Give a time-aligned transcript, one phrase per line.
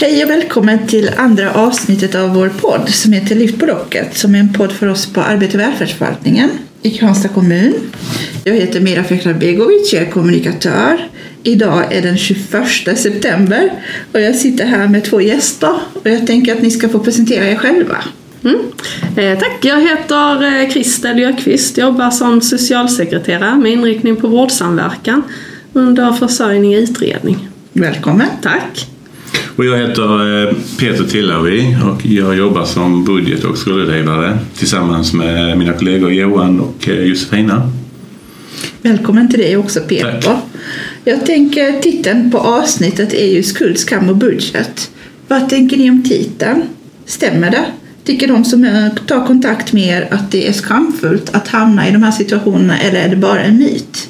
[0.00, 4.34] Hej och välkommen till andra avsnittet av vår podd som heter Lyft på locket som
[4.34, 6.50] är en podd för oss på Arbete och välfärdsförvaltningen
[6.82, 7.74] i Kristianstad kommun.
[8.44, 11.08] Jag heter Mira Fekrabegovic, jag är kommunikatör.
[11.42, 13.72] Idag är den 21 september
[14.12, 17.46] och jag sitter här med två gäster och jag tänker att ni ska få presentera
[17.48, 17.96] er själva.
[18.44, 18.58] Mm.
[19.16, 25.22] Eh, tack, jag heter eh, Kristel Björkqvist, jobbar som socialsekreterare med inriktning på vårdsamverkan
[25.72, 27.48] under försörjning och utredning.
[27.72, 28.28] Välkommen!
[28.42, 28.88] Tack!
[29.56, 35.58] Och jag heter eh, Peter Tillavi och jag jobbar som budget och skuldrådgivare tillsammans med
[35.58, 37.72] mina kollegor Johan och eh, Josefina.
[38.82, 40.20] Välkommen till dig också Peter.
[40.20, 40.42] Tack.
[41.04, 44.90] Jag tänker titeln på avsnittet är ju skuld, skam och budget.
[45.28, 46.62] Vad tänker ni om titeln?
[47.06, 47.64] Stämmer det?
[48.04, 51.92] Tycker de som eh, tar kontakt med er att det är skamfullt att hamna i
[51.92, 54.08] de här situationerna eller är det bara en myt?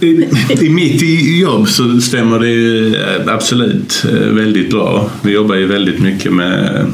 [0.00, 0.28] I,
[0.60, 1.02] I mitt
[1.40, 5.10] jobb så stämmer det ju eh, absolut eh, väldigt bra.
[5.22, 6.86] Vi jobbar ju väldigt mycket med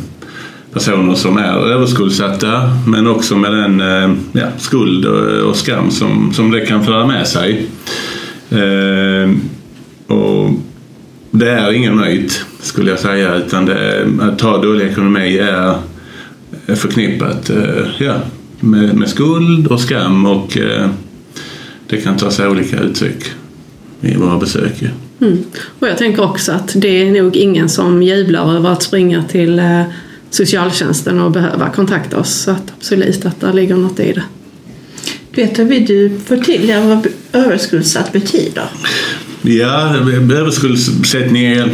[0.72, 5.06] personer som är överskuldsatta men också med den eh, ja, skuld
[5.44, 7.66] och, skam som, som det kan föra med sig.
[8.50, 9.30] Eh,
[10.16, 10.50] och
[11.30, 15.74] det är ingen myt skulle jag säga utan det, att ha dålig ekonomi är
[16.74, 18.14] förknippat eh, ja,
[18.60, 20.88] med, med skuld och skam och eh,
[21.86, 23.24] det kan ta sig olika uttryck
[24.00, 24.82] i våra besök.
[25.20, 25.44] Mm.
[25.78, 29.58] Och jag tänker också att det är nog ingen som jublar över att springa till
[29.58, 29.82] eh,
[30.30, 32.34] socialtjänsten och behöva kontakta oss.
[32.34, 34.22] Så att absolut att det ligger något i det.
[35.32, 38.64] Peter, vill du förtydliga vad överskuldsatt betyder?
[39.42, 39.96] Ja,
[40.30, 41.70] överskuldsättning är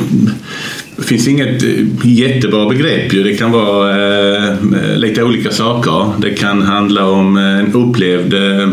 [0.96, 1.62] det finns inget
[2.04, 3.10] jättebra begrepp.
[3.10, 4.54] Det kan vara eh,
[4.96, 6.12] lite olika saker.
[6.20, 8.70] Det kan handla om en upplevd eh,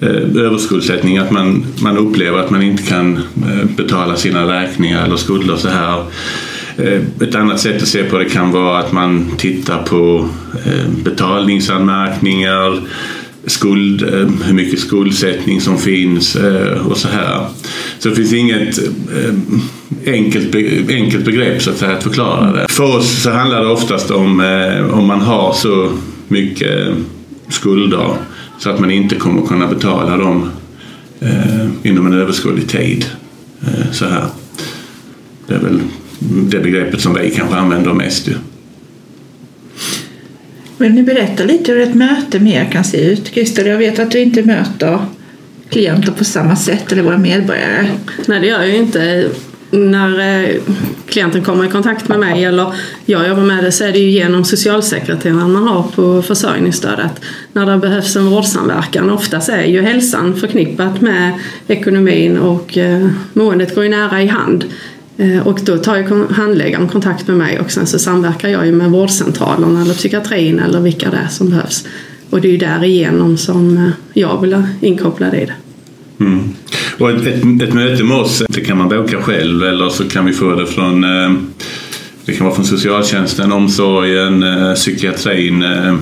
[0.00, 5.16] Eh, överskuldsättning, att man, man upplever att man inte kan eh, betala sina räkningar eller
[5.16, 6.04] skulder och så här.
[6.78, 10.28] Eh, ett annat sätt att se på det kan vara att man tittar på
[11.04, 12.80] betalningsanmärkningar,
[13.46, 14.02] skuld,
[14.44, 16.36] hur mycket skuldsättning som finns
[16.84, 17.46] och så här.
[17.98, 18.78] Så det finns inget
[20.06, 20.54] enkelt,
[20.88, 22.66] enkelt begrepp så att, säga, att förklara det.
[22.68, 24.40] För oss så handlar det oftast om
[24.92, 25.92] om man har så
[26.28, 26.88] mycket
[27.48, 28.16] skulder
[28.58, 30.50] så att man inte kommer kunna betala dem
[31.20, 33.04] eh, inom en överskådlig tid.
[33.62, 34.26] Eh, så här.
[35.46, 35.80] Det är väl
[36.20, 38.28] det begreppet som vi kanske använder mest.
[38.28, 38.34] Ju.
[40.78, 43.30] Vill ni berätta lite hur ett möte med er kan se ut?
[43.30, 44.98] Kristel, jag vet att du inte möter
[45.68, 47.88] klienter på samma sätt eller våra medborgare.
[48.26, 49.30] Nej, det gör jag ju inte.
[49.70, 50.56] När eh,
[51.06, 52.72] klienten kommer i kontakt med mig eller
[53.04, 57.20] jag jobbar med det så är det ju genom socialsekreteraren man har på försörjningsstödet.
[57.52, 59.10] När det behövs en vårdsamverkan.
[59.10, 61.32] Oftast är ju hälsan förknippat med
[61.68, 64.64] ekonomin och eh, måendet går ju nära i hand.
[65.16, 68.72] Eh, Och då tar ju handläggaren kontakt med mig och sen så samverkar jag ju
[68.72, 71.84] med vårdcentralen eller psykiatrin eller vilka det är som behövs.
[72.30, 75.54] Och det är ju därigenom som eh, jag vill inkoppla inkopplad i det.
[76.24, 76.54] Mm.
[76.98, 80.26] Och ett, ett, ett möte med oss det kan man boka själv eller så kan
[80.26, 81.32] vi få det från eh,
[82.24, 85.96] det kan vara från socialtjänsten, omsorgen, eh, psykiatrin, eh,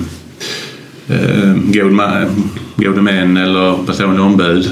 [2.77, 4.69] gode män eller personlig ombud.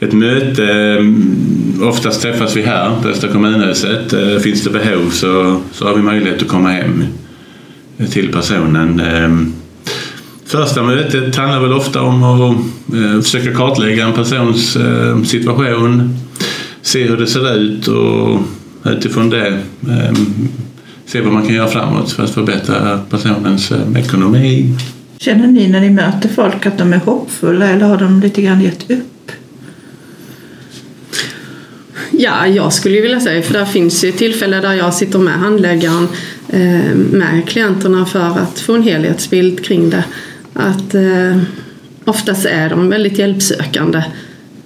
[0.00, 0.96] Ett möte,
[1.82, 4.14] oftast träffas vi här på Östra kommunhuset.
[4.42, 7.04] Finns det behov så, så har vi möjlighet att komma hem
[8.10, 9.02] till personen.
[10.50, 12.56] Första mötet handlar väl ofta om att
[12.94, 16.16] eh, försöka kartlägga en persons eh, situation,
[16.82, 18.40] se hur det ser ut och
[18.84, 19.48] utifrån det
[19.88, 20.12] eh,
[21.06, 24.74] se vad man kan göra framåt för att förbättra personens eh, ekonomi.
[25.18, 28.60] Känner ni när ni möter folk att de är hoppfulla eller har de lite grann
[28.60, 29.32] gett upp?
[32.10, 35.34] Ja, jag skulle ju vilja säga, för det finns ju tillfällen där jag sitter med
[35.34, 36.08] handläggaren
[36.94, 40.04] med klienterna för att få en helhetsbild kring det.
[40.54, 41.42] Att eh,
[42.04, 44.02] oftast är de väldigt hjälpsökande,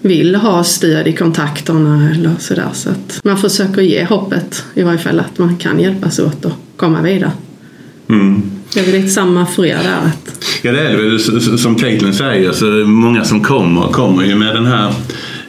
[0.01, 2.69] vill ha stöd i kontakterna eller sådär.
[2.73, 6.53] Så att man försöker ge hoppet i varje fall att man kan hjälpas åt och
[6.77, 7.33] komma vidare.
[8.09, 8.43] Mm.
[8.75, 9.99] Det är väl lite samma för er där.
[10.07, 11.21] Att, Ja, det är det väl.
[11.59, 14.93] Som Caitlin säger så många som kommer kommer ju med den här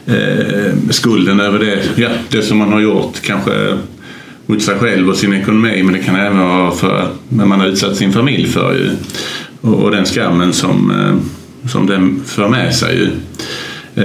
[0.06, 3.78] eh, skulden över det, ja, det som man har gjort kanske
[4.46, 7.66] mot sig själv och sin ekonomi men det kan även vara för vad man har
[7.66, 8.90] utsatt sin familj för ju.
[9.66, 13.10] Och, och den skammen som, eh, som den för med sig ju.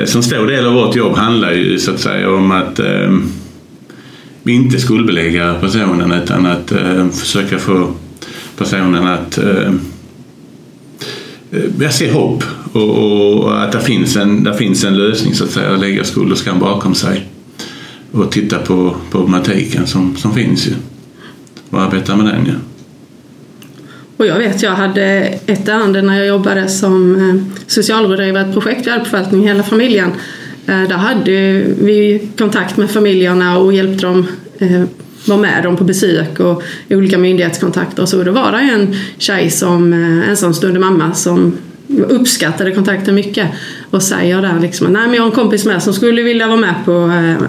[0.05, 3.11] Så en stor del av vårt jobb handlar ju så att säga om att eh,
[4.43, 7.91] vi inte skuldbelägga personen utan att eh, försöka få
[8.57, 9.73] personen att eh,
[11.51, 12.43] eh jag ser hopp
[12.73, 16.03] och, och att det finns, en, det finns en lösning så att säga, att lägga
[16.03, 17.25] skuld och skam bakom sig.
[18.11, 20.73] och titta på problematiken som, som finns ju.
[21.69, 22.53] Och arbeta med den ju.
[24.21, 25.03] Och jag vet, jag hade
[25.45, 30.11] ett ärende när jag jobbade som eh, socialrådgivare, ett projekt vid ärvförvaltning hela familjen.
[30.67, 34.27] Eh, där hade vi kontakt med familjerna och hjälpte dem
[34.59, 34.83] eh,
[35.25, 38.23] var med dem på besök och olika myndighetskontakter och så.
[38.23, 39.93] Då var det en tjej som
[40.29, 41.57] ensamstående mamma som
[42.07, 43.47] uppskattade kontakten mycket
[43.91, 46.57] och säger där liksom nej men jag har en kompis med som skulle vilja vara
[46.57, 46.91] med på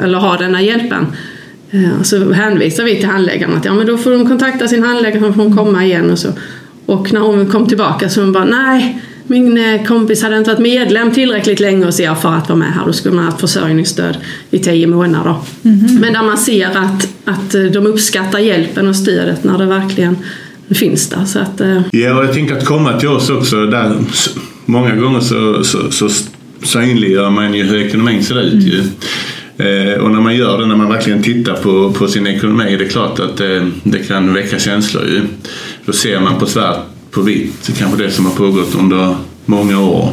[0.05, 1.07] eller ha den här hjälpen.
[2.03, 5.33] Så hänvisar vi till handläggaren att ja men då får de kontakta sin handläggare så
[5.33, 6.29] får hon komma igen och så.
[6.87, 10.63] Och när hon kom tillbaka så hon bara nej, min eh, kompis hade inte varit
[10.63, 12.87] medlem tillräckligt länge hos er för att vara med här.
[12.87, 14.17] Då skulle man ha haft försörjningsstöd
[14.51, 15.35] i tio månader.
[15.65, 16.01] Mm -hmm.
[16.01, 20.17] Men där man ser att, att eh, de uppskattar hjälpen och stödet när det verkligen
[20.71, 21.25] finns där.
[21.25, 21.81] Så att, eh.
[21.93, 23.67] Ja, och jag tänker att komma till oss också.
[23.67, 23.97] Där,
[24.65, 26.09] många gånger så, så, så
[26.63, 28.53] synliggör man ju hur ekonomin ser ut.
[28.53, 28.67] Mm.
[28.67, 28.83] Ju.
[30.01, 32.89] Och när man gör det, när man verkligen tittar på, på sin ekonomi, det är
[32.89, 35.05] klart att det, det kan väcka känslor.
[35.05, 35.21] Ju.
[35.87, 36.79] Då ser man på svart
[37.11, 39.17] på vitt kanske det som har pågått under
[39.47, 40.13] många år.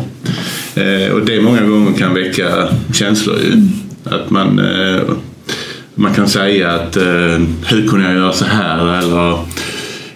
[0.75, 3.53] Eh, och det många gånger kan väcka känslor ju.
[4.03, 5.01] Att man, eh,
[5.95, 8.99] man kan säga att eh, hur kunde jag göra så här?
[8.99, 9.37] Eller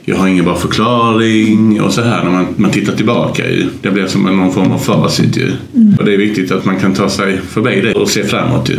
[0.06, 3.50] jag har ingen bra förklaring och så här när man, man tittar tillbaka.
[3.50, 3.66] Ju.
[3.82, 5.52] Det blir som någon form av facit ju.
[5.76, 5.96] Mm.
[6.00, 8.78] Och det är viktigt att man kan ta sig förbi det och se framåt ju.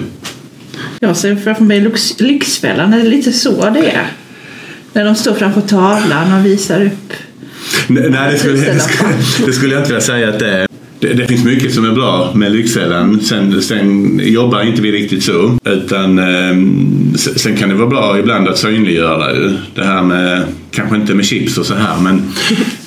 [1.01, 4.07] Jag ser framför mig Lyxfällan, är det lite så det är?
[4.93, 7.13] När de står framför tavlan och visar upp
[7.89, 9.09] Nej, det skulle, det, skulle,
[9.47, 10.67] det skulle jag inte vilja säga att det är.
[11.01, 13.21] Det, det, finns mycket som är bra med Lyxfällan.
[13.21, 15.59] Sen, sen jobbar inte vi riktigt så.
[15.65, 16.57] Utan, eh,
[17.17, 19.33] sen kan det vara bra ibland att synliggöra
[19.75, 22.23] det här med, kanske inte med chips och så här, men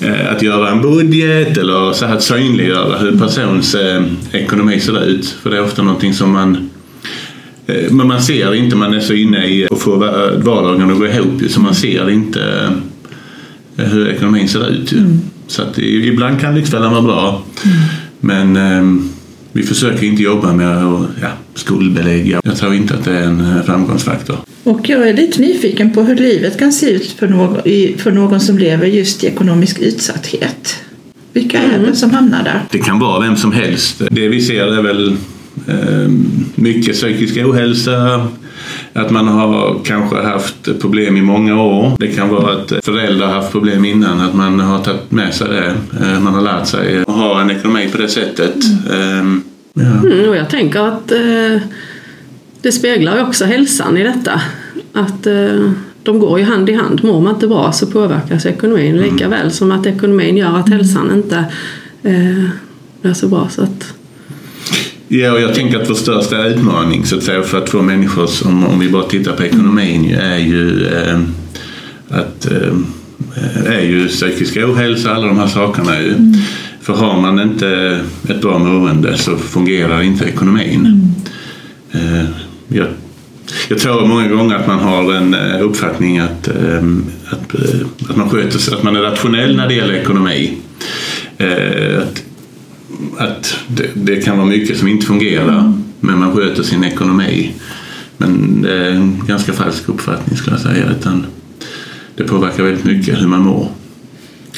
[0.00, 4.02] eh, att göra en budget eller så här att synliggöra hur persons eh,
[4.32, 5.36] ekonomi ser ut.
[5.42, 6.70] För det är ofta någonting som man
[7.90, 9.96] men man ser inte, man är så inne i att få
[10.44, 12.72] vardagen att gå ihop så man ser inte
[13.76, 14.92] hur ekonomin ser ut.
[14.92, 15.20] Mm.
[15.46, 17.42] Så att ibland kan Lyxfällan vara bra.
[17.64, 17.76] Mm.
[18.20, 19.02] Men eh,
[19.52, 22.40] vi försöker inte jobba med att ja, skuldbelägga.
[22.44, 24.36] Jag tror inte att det är en eh, framgångsfaktor.
[24.64, 27.62] Och jag är lite nyfiken på hur livet kan se ut för någon,
[27.98, 30.82] för någon som lever just i ekonomisk utsatthet.
[31.32, 31.94] Vilka är det mm.
[31.94, 32.60] som hamnar där?
[32.70, 34.02] Det kan vara vem som helst.
[34.10, 35.14] Det vi ser är väl eh,
[36.54, 38.26] mycket psykisk ohälsa,
[38.92, 41.96] att man har kanske haft problem i många år.
[41.98, 45.48] Det kan vara att föräldrar har haft problem innan, att man har tagit med sig
[45.48, 45.74] det.
[46.04, 48.56] Eh, man har lärt sig att ha en ekonomi på det sättet.
[48.90, 49.42] Mm.
[49.74, 50.08] Ja.
[50.08, 51.62] Mm, och jag tänker att eh,
[52.62, 54.40] det speglar också hälsan i detta.
[54.92, 55.70] Att eh,
[56.02, 57.04] de går ju hand i hand.
[57.04, 59.02] Mår man inte bra så påverkas ekonomin mm.
[59.02, 61.44] lika väl som att ekonomin gör att hälsan inte
[62.02, 62.44] eh,
[63.02, 63.48] blir så bra.
[63.48, 63.94] Så att,
[65.08, 68.26] Ja, och jag tänker att vår största utmaning så att säga, för att få människor,
[68.26, 71.20] som, om vi bara tittar på ekonomin, är ju eh,
[72.08, 72.72] att eh,
[73.66, 76.00] är ju psykisk ohälsa, alla de här sakerna.
[76.00, 76.08] Ju.
[76.08, 76.34] Mm.
[76.80, 81.14] För har man inte ett bra mående så fungerar inte ekonomin.
[81.92, 82.16] Mm.
[82.16, 82.28] Eh,
[82.68, 82.86] jag,
[83.68, 86.84] jag tror många gånger att man har en eh, uppfattning att, eh,
[87.30, 90.58] att, eh, att man sköter sig, att man är rationell när det gäller ekonomi.
[91.98, 92.22] Att
[93.18, 95.84] att det, det, kan vara mycket som inte fungerar mm.
[96.00, 97.52] men man sköter sin ekonomi.
[98.16, 100.90] Men det är en ganska falsk uppfattning skulle jag säga.
[101.00, 101.26] Utan
[102.16, 103.68] det påverkar väldigt mycket hur man mår.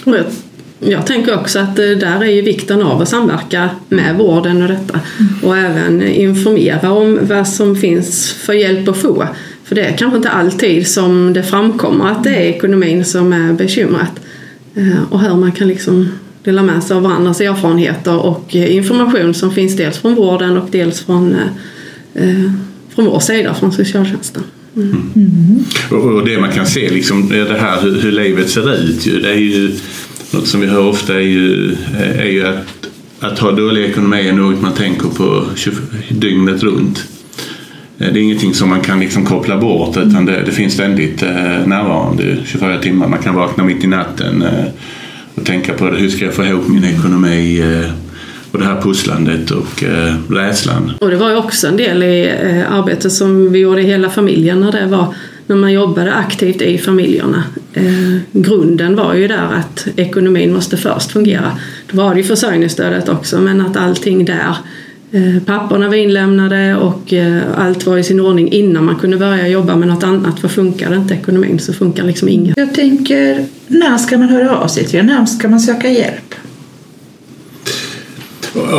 [0.04, 0.24] Och jag,
[0.78, 5.00] jag tänker också att där är ju vikten av att samverka med vården och detta.
[5.18, 5.32] Mm.
[5.42, 9.28] Och även informera om vad som finns för hjälp att få.
[9.64, 13.52] För det är kanske inte alltid som det framkommer att det är ekonomin som är
[13.52, 14.20] bekymret.
[14.74, 16.08] Eh, och hur man kan liksom
[16.44, 20.68] dela med sig av varandras erfarenheter och eh, information som finns dels från vården och
[20.70, 22.52] dels från, eh, eh
[22.94, 24.42] från vår sida, från socialtjänsten.
[24.76, 24.88] Mm.
[24.88, 25.30] Mm.
[25.90, 26.14] mm.
[26.14, 29.20] Och det man kan se, liksom, eh, det här hur, hur livet ser ut, ju,
[29.20, 29.70] det är ju
[30.30, 31.76] något som vi hör ofta är ju,
[32.18, 32.88] är ju att,
[33.20, 35.72] att ha dålig ekonomi är något man tänker på 20,
[36.08, 37.04] dygnet runt.
[37.98, 41.20] Det är ingenting som man kan liksom koppla bort utan det, det finns ständigt
[41.66, 43.08] närvarande 24 timmar.
[43.08, 44.44] Man kan vakna mitt i natten
[45.44, 47.90] tänka på det, hur ska jag få ihop min ekonomi eh,
[48.52, 50.92] och det här pusslandet och eh, rädslan.
[51.00, 54.10] Och det var ju också en del i eh, arbetet som vi gjorde i hela
[54.10, 55.14] familjen när det var
[55.46, 57.44] när man jobbade aktivt i familjerna.
[57.72, 61.58] Eh, grunden var ju där att ekonomin måste först fungera.
[61.90, 64.56] Då var det ju försörjningsstödet också men att allting där
[65.46, 67.14] Papporna var inlämnade och
[67.56, 70.40] allt var i sin ordning innan man kunde börja jobba med något annat.
[70.40, 72.56] För funkar inte ekonomin så funkar liksom inget.
[72.56, 75.02] Jag tänker när ska man höra av sig till er?
[75.02, 76.34] När ska man söka hjälp?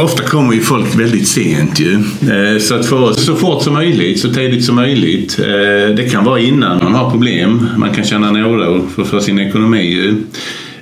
[0.04, 1.94] Ofta kommer ju folk väldigt sent ju.
[1.94, 5.40] Eh, så att få så fort som möjligt, så tidigt som möjligt.
[5.40, 7.68] Eh, det kan vara innan man har problem.
[7.78, 10.16] Man kan känna en oro för, för sin ekonomi ju.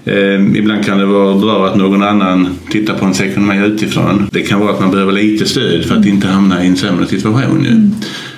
[0.09, 4.29] Eh, ibland kan det vara bra att någon annan tittar på ens ekonomi utifrån.
[4.31, 7.07] Det kan vara att man behöver lite stöd för att inte hamna i en sämre
[7.07, 7.63] situation.
[7.63, 7.71] Ju.
[7.71, 7.91] Mm.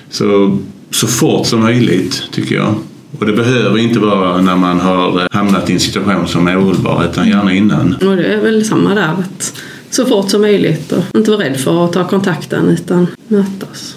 [0.09, 0.57] Så,
[0.91, 2.75] så fort som möjligt tycker jag.
[3.19, 7.05] Och det behöver inte vara när man har hamnat i en situation som är ohållbar
[7.11, 7.93] utan gärna innan.
[7.93, 9.13] Och det är väl samma där.
[9.19, 13.95] Att så fort som möjligt och inte vara rädd för att ta kontakten utan mötas.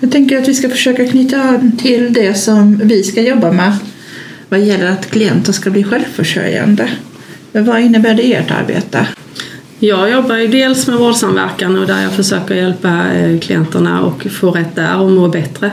[0.00, 3.72] Jag tänker att vi ska försöka knyta an till det som vi ska jobba med
[4.48, 6.90] vad gäller att klienter ska bli självförsörjande.
[7.52, 9.06] Vad innebär det i ert arbete?
[9.78, 14.50] Jag jobbar ju dels med vårdsamverkan och där jag försöker hjälpa eh, klienterna och få
[14.50, 15.70] rätt där och må bättre.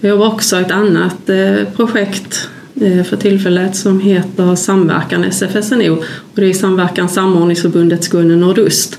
[0.00, 2.48] Jag jobbar också ett annat eh, projekt
[2.80, 8.98] eh, för tillfället som heter Samverkan SFSNO och det är Samverkan Samordningsförbundet Skåne Nordöst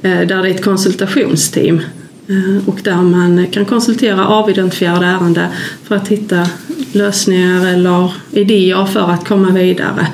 [0.00, 1.80] där det är ett konsultationsteam
[2.66, 5.48] och där man kan konsultera avidentifierade ärenden
[5.84, 6.46] för att hitta
[6.96, 10.06] lösningar eller idéer för att komma vidare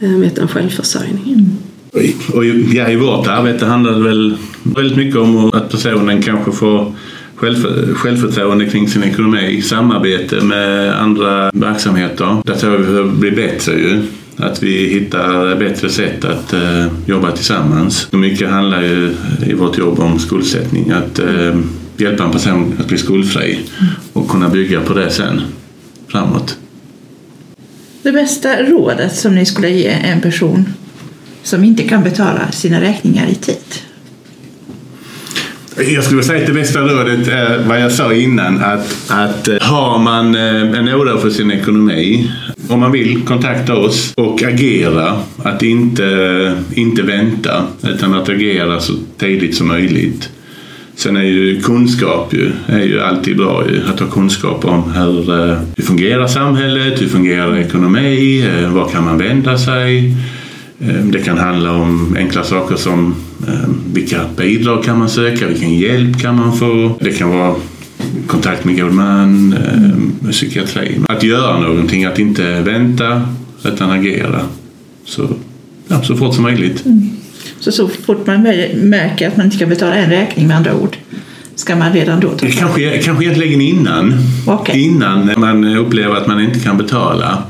[0.00, 1.22] eh, med en självförsörjning.
[1.26, 1.56] Mm.
[2.34, 6.94] Och ja, I vårt arbete handlar det väl väldigt mycket om att personen kanske får
[7.34, 12.36] själv, självförtroende kring sin ekonomi, samarbete med andra verksamheter.
[12.44, 14.02] Där tror jag vi behöver bli bättre ju.
[14.36, 18.08] Att vi hittar bättre sätt att uh, jobba tillsammans.
[18.12, 19.10] Mycket handlar ju
[19.46, 20.90] i vårt jobb om skuldsättning.
[20.90, 21.60] Att uh,
[21.96, 23.60] hjälpa en person att bli skuldfri
[24.12, 25.40] och kunna bygga på det sen
[26.14, 26.58] framåt.
[28.02, 30.64] Det bästa rådet som ni skulle ge en person
[31.42, 33.74] som inte kan betala sina räkningar i tid?
[35.76, 38.64] Jag skulle säga att det bästa rådet är vad jag sa innan.
[38.64, 42.30] Att, att eh, har man eh, en oro för sin ekonomi,
[42.68, 45.18] om man vill kontakta oss och agera.
[45.42, 50.30] Att inte, inte vänta utan att agera så tidigt som möjligt.
[50.96, 55.50] Sen är ju kunskap ju, är ju alltid bra ju, att ha kunskap om hur,
[55.50, 60.16] eh, hur fungerar samhället, hur fungerar ekonomi, eh, var kan man vända sig?
[60.80, 63.14] Eh, det kan handla om enkla saker som
[63.92, 66.98] vilka bidrag kan man söka, vilken hjälp kan man få.
[67.00, 67.54] Det kan vara
[68.26, 69.54] kontakt med god man,
[70.30, 71.00] psykiatri.
[71.08, 73.22] Att göra någonting, att inte vänta
[73.64, 74.40] utan agera.
[75.04, 75.28] Så,
[75.88, 76.86] ja, så fort som möjligt.
[76.86, 77.10] Mm.
[77.64, 78.42] Så så fort man
[78.74, 80.96] märker att man inte kan betala en räkning med andra ord
[81.54, 84.14] ska man redan då ta kanske, kanske egentligen innan.
[84.46, 84.80] Okay.
[84.80, 87.42] Innan man upplever att man inte kan betala.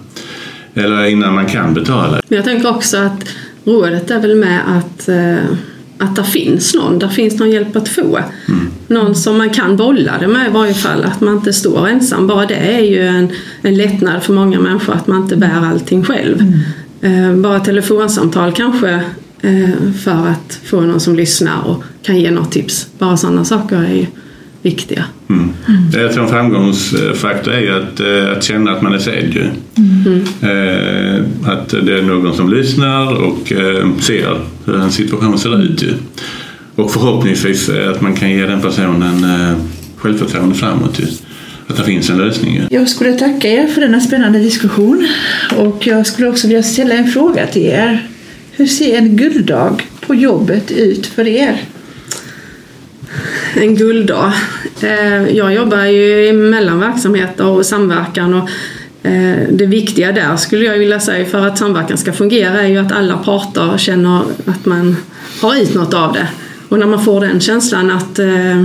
[0.75, 2.21] Eller innan man kan betala.
[2.28, 3.28] Jag tänker också att
[3.64, 5.56] rådet är väl med att eh,
[5.99, 8.18] att det finns någon, där finns någon hjälp att få.
[8.49, 8.68] Mm.
[8.87, 12.26] Någon som man kan bolla det med i varje fall, att man inte står ensam.
[12.26, 13.28] Bara det är ju en,
[13.62, 16.40] en lättnad för många människor att man inte bär allting själv.
[16.40, 17.35] Mm.
[17.35, 19.04] Eh, bara telefonsamtal kanske
[20.04, 22.88] för att få någon som lyssnar och kan ge något tips.
[22.98, 24.06] Bara sådana saker är ju
[24.62, 25.04] viktiga.
[25.28, 25.52] Mm.
[25.68, 26.02] Mm.
[26.02, 29.50] Jag tror en framgångsfaktor är ju att, eh, att känna att man är sedd.
[29.76, 30.24] Mm.
[30.40, 35.82] Eh, att det är någon som lyssnar och eh, ser hur en situation ser ut.
[35.82, 35.94] Ju.
[36.74, 39.26] Och förhoppningsvis att man kan ge den personen
[39.96, 41.00] självförtroende framåt.
[41.00, 41.06] Ju.
[41.66, 42.62] Att det finns en lösning.
[42.70, 45.08] Jag skulle tacka er för denna spännande diskussion
[45.56, 48.08] och jag skulle också vilja ställa en fråga till er.
[48.56, 51.61] Hur ser en gulddag på jobbet ut för er?
[53.54, 54.32] en gulddag.
[54.80, 58.49] Eh, jag jobbar ju mellan verksamheter och samverkan och
[59.08, 62.78] eh, det viktiga där skulle jag vilja säga för att samverkan ska fungera är ju
[62.78, 64.96] att alla parter känner att man
[65.40, 66.28] har ut något av det.
[66.68, 68.64] Och när man får den känslan att eh,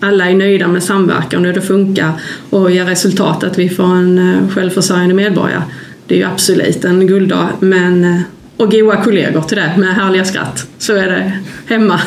[0.00, 2.12] alla är nöjda med samverkan och det funkar
[2.50, 5.62] och ger resultat att vi får en självförsörjande medborgare.
[6.06, 7.48] Det är ju absolut en gulddag.
[7.60, 8.22] Men,
[8.60, 10.66] och goa kollegor till det med härliga skratt.
[10.78, 11.32] Så är det
[11.66, 12.00] hemma.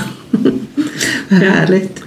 [1.29, 2.03] Härligt.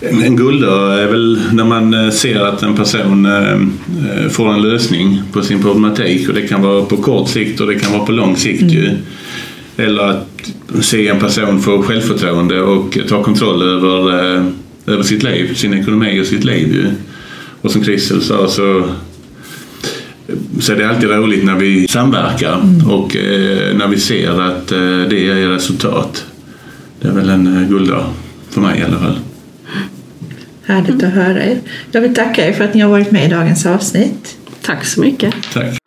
[0.00, 5.22] En gulddag är väl när man eh, ser att en person eh, får en lösning
[5.32, 8.12] på sin problematik och det kan vara på kort sikt och det kan vara på
[8.12, 8.62] lång sikt.
[8.62, 8.74] Mm.
[8.74, 8.96] Ju.
[9.76, 14.44] Eller att se en person få självförtroende och ta kontroll över, eh,
[14.86, 16.74] över sitt liv, sin ekonomi och sitt liv.
[16.74, 16.86] Ju.
[17.60, 18.84] Och som Christel sa så
[20.60, 22.90] så är det alltid roligt när vi samverkar mm.
[22.90, 23.16] och
[23.74, 24.68] när vi ser att
[25.10, 26.24] det ger resultat.
[27.00, 28.04] Det är väl en gulddag
[28.50, 29.18] för mig i alla fall.
[30.64, 31.58] Härligt att höra er.
[31.92, 34.36] Jag vill tacka er för att ni har varit med i dagens avsnitt.
[34.62, 35.34] Tack så mycket.
[35.52, 35.79] Tack.